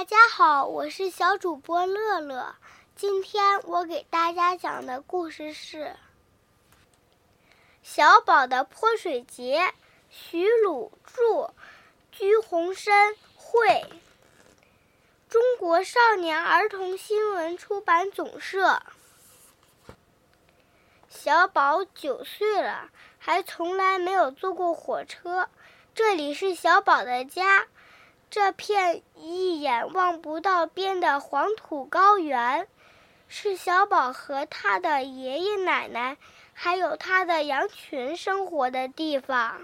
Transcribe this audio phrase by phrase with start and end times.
[0.00, 2.54] 大家好，我是小主播乐乐。
[2.96, 5.76] 今天我给大家讲的故事是
[7.82, 9.60] 《小宝的泼水节》，
[10.08, 11.50] 徐鲁著，
[12.10, 13.84] 鞠鸿生绘，
[15.28, 18.82] 中国少年儿童新闻出版总社。
[21.10, 22.88] 小宝九岁了，
[23.18, 25.50] 还从来没有坐过火车。
[25.94, 27.66] 这里是小宝的家。
[28.30, 32.68] 这片一眼望不到边的黄土高原，
[33.26, 36.16] 是小宝和他的爷爷奶奶，
[36.54, 39.62] 还有他的羊群生活的地方。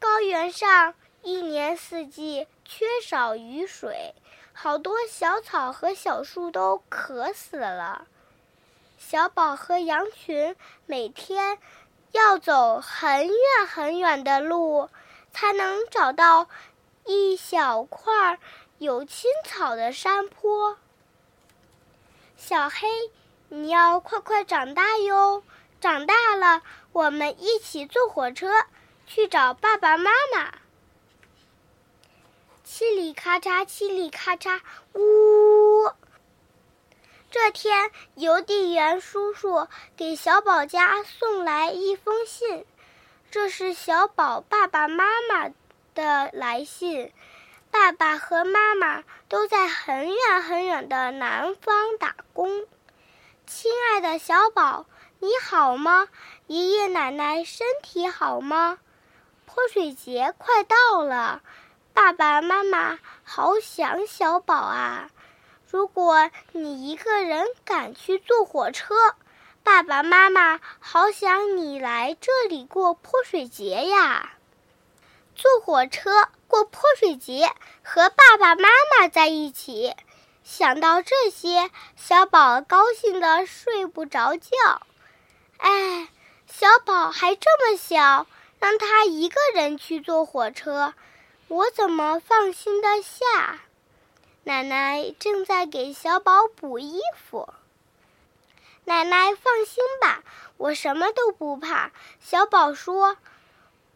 [0.00, 4.14] 高原上一年四季缺少雨水，
[4.54, 8.06] 好多小草和小树都渴死了。
[8.98, 10.56] 小宝和羊群
[10.86, 11.58] 每天
[12.12, 14.88] 要走很远很远的路。
[15.32, 16.48] 才能找到
[17.04, 18.38] 一小块
[18.78, 20.76] 有青草的山坡。
[22.36, 22.88] 小黑，
[23.48, 25.42] 你要快快长大哟！
[25.80, 28.50] 长大了，我们一起坐火车
[29.06, 30.52] 去找爸爸妈妈。
[32.64, 34.60] 嘁里咔嚓，嘁里咔嚓，
[34.94, 35.90] 呜！
[37.30, 42.64] 这天，邮递员叔叔给小宝家送来一封信。
[43.32, 45.48] 这是小宝爸爸妈妈
[45.94, 47.10] 的来信，
[47.70, 52.66] 爸爸和妈妈都在很远很远的南方打工。
[53.46, 54.84] 亲爱的小宝，
[55.18, 56.08] 你好吗？
[56.46, 58.78] 爷爷奶奶身体好吗？
[59.46, 61.40] 泼水节快到了，
[61.94, 65.08] 爸爸妈妈好想小宝啊！
[65.70, 68.94] 如果你一个人赶去坐火车。
[69.64, 74.34] 爸爸妈妈好想你来这里过泼水节呀！
[75.36, 77.48] 坐火车过泼水节，
[77.82, 79.94] 和爸爸妈妈在一起。
[80.42, 84.50] 想到这些，小宝高兴的睡不着觉。
[85.58, 86.08] 哎，
[86.46, 88.26] 小宝还这么小，
[88.58, 90.92] 让他一个人去坐火车，
[91.46, 93.60] 我怎么放心得下？
[94.42, 97.48] 奶奶正在给小宝补衣服。
[98.84, 100.22] 奶奶放心吧，
[100.56, 101.92] 我什么都不怕。
[102.20, 103.16] 小宝说：“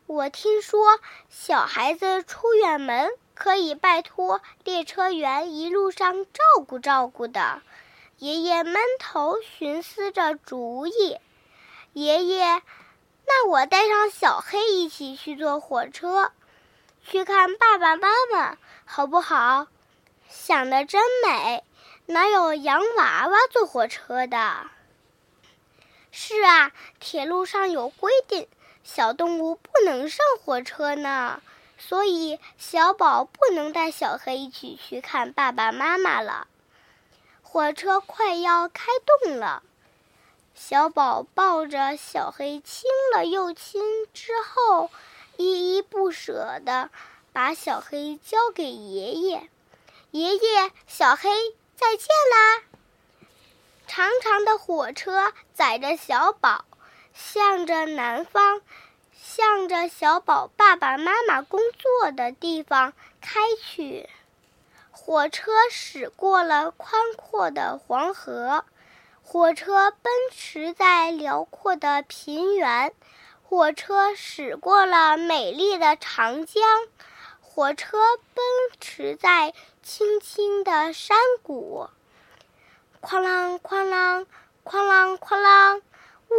[0.07, 7.63] 我听说小孩子出远门可以拜托列车员一路上照顾照顾的。”
[8.19, 11.19] 爷爷闷头寻思着主意。
[11.93, 12.63] 爷爷，
[13.27, 16.33] 那我带上小黑一起去坐火车，
[17.03, 19.67] 去看爸爸妈妈，好不好？
[20.29, 21.63] 想的真美，
[22.07, 24.71] 哪有洋娃娃坐火车的？
[26.19, 28.49] 是啊，铁路上有规定，
[28.83, 31.43] 小动物不能上火车呢，
[31.77, 36.47] 所以小宝不能带小黑一起去看爸爸妈妈了。
[37.43, 38.87] 火车快要开
[39.25, 39.63] 动了，
[40.55, 43.83] 小宝抱着小黑亲了又亲，
[44.15, 44.91] 之后
[45.37, 46.89] 依依不舍地
[47.35, 49.51] 把小黑交给爷爷。
[50.13, 51.29] 爷爷，小黑，
[51.77, 52.63] 再见啦！
[53.87, 56.65] 长长的火车载着小宝，
[57.15, 58.61] 向着南方，
[59.13, 64.09] 向着小宝爸爸妈妈工作的地方开去。
[64.91, 68.65] 火车驶过了宽阔的黄河，
[69.23, 72.93] 火车奔驰在辽阔的平原，
[73.45, 76.63] 火车驶过了美丽的长江，
[77.41, 77.99] 火车
[78.35, 78.45] 奔
[78.81, 81.89] 驰在青青的山谷。
[83.03, 84.27] 哐啷哐啷，
[84.65, 85.83] 哐啷哐啷，
[86.31, 86.35] 呜！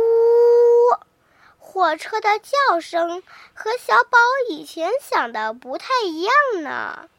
[1.59, 3.21] 火车的叫声
[3.53, 4.17] 和小宝
[4.49, 7.09] 以前想的不太一样呢。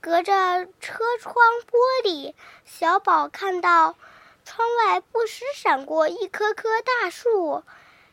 [0.00, 1.34] 隔着车窗
[1.70, 2.34] 玻璃，
[2.64, 3.96] 小宝看到
[4.44, 7.62] 窗外不时闪过一棵棵大树，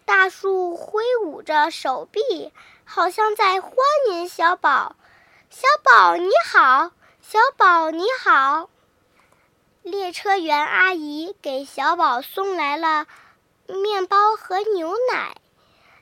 [0.05, 2.53] 大树挥舞着手臂，
[2.85, 3.73] 好像在欢
[4.09, 4.95] 迎小宝。
[5.49, 8.69] 小宝你好，小宝你好。
[9.81, 13.07] 列车员阿姨给小宝送来了
[13.67, 15.37] 面包和牛奶。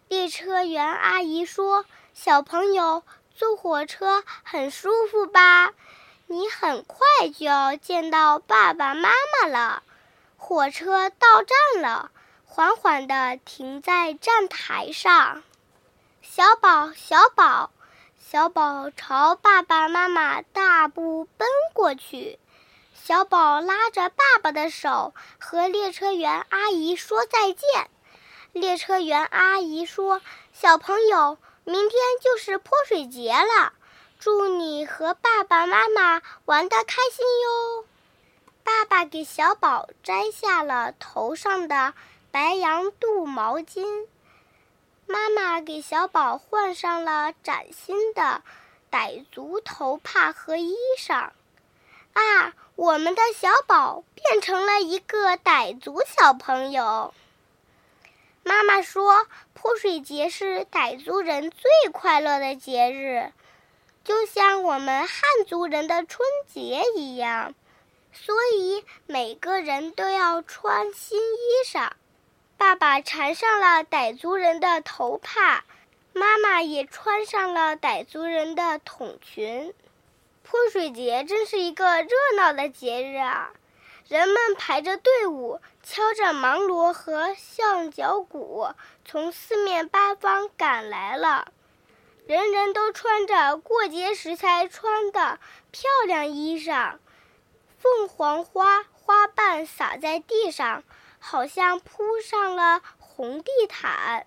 [0.07, 1.85] 列车员阿姨说
[2.15, 3.03] ：“小朋友
[3.35, 5.73] 坐火车很舒服吧？
[6.25, 6.99] 你很快
[7.37, 9.83] 就要见到爸爸妈妈了。”
[10.37, 12.11] 火车到站了，
[12.45, 15.43] 缓缓地停在站台上。
[16.21, 17.71] 小宝，小宝，
[18.17, 22.39] 小宝朝爸爸妈妈大步奔过去。
[23.07, 27.89] 小宝拉着爸爸的手，和列车员阿姨说再见。
[28.51, 30.21] 列车员阿姨说
[30.51, 33.71] ：“小朋友，明天就是泼水节了，
[34.19, 37.85] 祝你和爸爸妈妈玩得开心哟！
[38.65, 41.93] 爸爸给小宝摘下了头上的
[42.29, 44.05] 白羊肚毛巾，
[45.05, 48.41] 妈妈给小宝换上了崭新的
[48.91, 51.29] 傣族头帕和衣裳。
[52.11, 57.11] 啊，我们的小宝变成了一个傣族小朋友。
[58.43, 59.25] 妈妈说，
[59.55, 63.33] 泼水节是傣族人最快乐的节日，
[64.03, 66.19] 就像我们汉族人的春
[66.53, 67.55] 节一样。
[68.13, 71.89] 所以每个人都要穿新衣裳。
[72.57, 75.65] 爸爸缠上了傣族人的头帕，
[76.13, 79.73] 妈妈也穿上了傣族人的筒裙。
[80.49, 83.51] 泼水节真是一个热闹的节日啊！
[84.07, 88.69] 人们排着队伍，敲着芒锣和象脚鼓，
[89.03, 91.51] 从四面八方赶来了。
[92.27, 95.37] 人人都穿着过节时才穿的
[95.71, 96.95] 漂亮衣裳，
[97.77, 100.85] 凤凰花花瓣洒在地上，
[101.19, 104.25] 好像铺上了红地毯。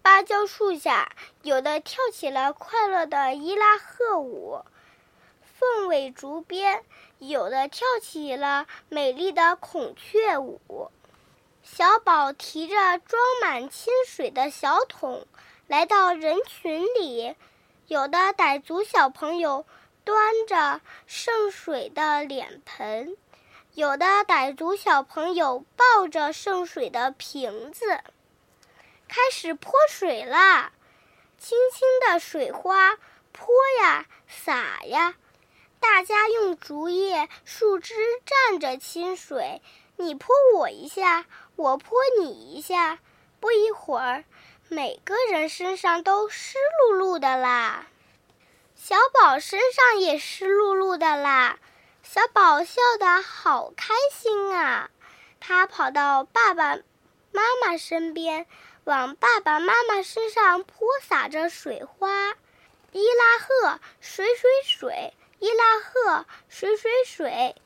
[0.00, 1.12] 芭蕉树下，
[1.42, 4.62] 有的跳起了快乐的伊拉赫舞。
[5.60, 6.82] 凤尾竹边，
[7.18, 10.90] 有的跳起了美丽的孔雀舞。
[11.62, 15.26] 小宝提着装满清水的小桶，
[15.66, 17.36] 来到人群里。
[17.88, 19.66] 有的傣族小朋友
[20.02, 23.14] 端着盛水的脸盆，
[23.74, 28.00] 有的傣族小朋友抱着盛水的瓶子，
[29.08, 30.72] 开始泼水啦！
[31.36, 32.96] 轻轻的水花
[33.30, 33.46] 泼
[33.82, 35.16] 呀，洒呀。
[35.80, 37.94] 大家用竹叶、树枝
[38.26, 39.62] 蘸着清水，
[39.96, 41.24] 你泼我一下，
[41.56, 42.98] 我泼你一下。
[43.40, 44.24] 不一会儿，
[44.68, 47.86] 每个人身上都湿漉漉的啦。
[48.76, 51.58] 小宝身上也湿漉漉的啦。
[52.02, 54.90] 小宝笑得好开心啊！
[55.38, 56.76] 他跑到爸爸
[57.32, 58.46] 妈妈身边，
[58.84, 62.34] 往爸爸妈妈身上泼洒着水花。
[62.92, 65.14] 伊拉赫，水水水。
[65.40, 67.56] 伊拉赫，水水水，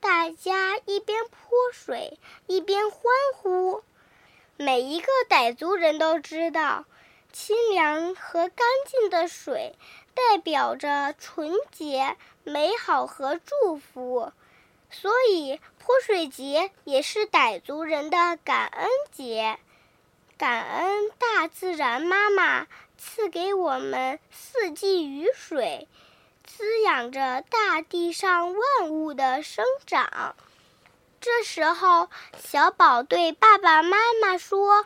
[0.00, 2.18] 大家一边泼水
[2.48, 3.00] 一边欢
[3.36, 3.84] 呼。
[4.56, 6.86] 每一个傣族人都知道，
[7.32, 9.76] 清凉和干净的水
[10.12, 14.32] 代表着纯洁、美好和祝福，
[14.90, 19.56] 所以泼水节也是傣族人的感恩节。
[20.36, 22.66] 感恩大自然妈妈
[22.98, 25.86] 赐给我们四季雨水。
[26.56, 30.34] 滋养着大地上万物的生长。
[31.20, 32.10] 这时候，
[32.42, 34.84] 小宝对爸爸妈妈说：“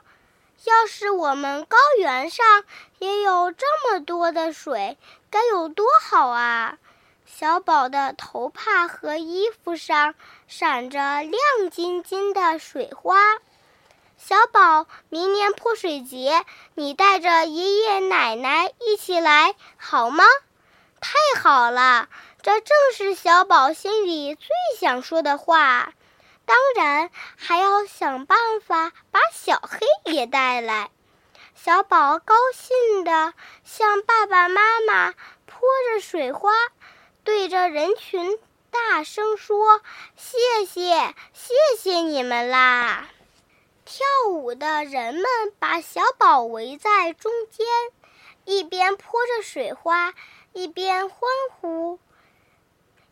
[0.64, 2.64] 要是我们高原上
[2.98, 4.98] 也有这么多的水，
[5.30, 6.78] 该有多好啊！”
[7.26, 10.14] 小宝的头帕和衣服上
[10.46, 13.16] 闪着亮晶晶的水花。
[14.16, 16.44] 小宝，明年泼水节，
[16.74, 20.24] 你带着爷爷奶奶一起来，好吗？
[21.06, 22.08] 太好了，
[22.40, 24.48] 这正是小宝心里最
[24.80, 25.92] 想说的话。
[26.46, 30.88] 当然，还要想办法把小黑也带来。
[31.54, 33.34] 小宝高兴地
[33.64, 35.12] 向爸爸妈妈
[35.44, 36.52] 泼着水花，
[37.22, 38.38] 对着人群
[38.70, 39.82] 大声说
[40.16, 43.10] ：“谢谢，谢谢你们啦！”
[43.84, 45.24] 跳舞的人们
[45.58, 47.66] 把小宝围在中间，
[48.46, 50.14] 一边泼着水花。
[50.54, 51.18] 一边欢
[51.50, 51.98] 呼：“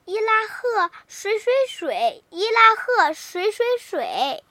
[0.06, 2.22] 伊拉赫，水水水！
[2.30, 4.44] 伊拉赫，水水水！”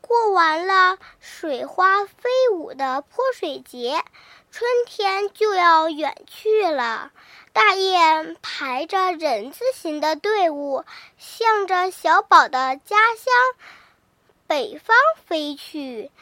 [0.00, 4.04] 过完了水花飞舞的泼水节，
[4.52, 7.10] 春天就要远去了。
[7.52, 10.84] 大雁排着人字形的队伍，
[11.18, 13.34] 向着小宝的家乡
[14.46, 16.12] 北方飞去。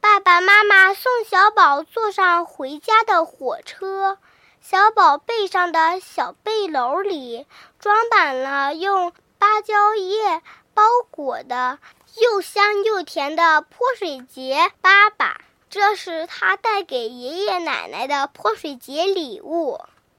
[0.00, 4.18] 爸爸妈妈送小宝坐上回家的火车。
[4.66, 7.46] 小宝背上的小背篓里
[7.78, 10.40] 装满了用芭蕉叶
[10.72, 11.78] 包裹的
[12.18, 15.34] 又香又甜的泼水节粑粑，
[15.68, 19.82] 这是他带给爷爷奶奶的泼水节礼物。